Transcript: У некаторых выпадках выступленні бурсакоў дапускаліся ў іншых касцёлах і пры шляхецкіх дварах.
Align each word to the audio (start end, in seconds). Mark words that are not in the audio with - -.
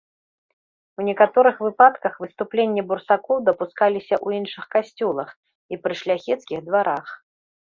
У 1.01 1.03
некаторых 1.09 1.55
выпадках 1.65 2.13
выступленні 2.23 2.81
бурсакоў 2.93 3.37
дапускаліся 3.51 4.11
ў 4.25 4.41
іншых 4.43 4.65
касцёлах 4.73 5.29
і 5.75 5.81
пры 5.85 5.93
шляхецкіх 6.03 6.59
дварах. 6.73 7.07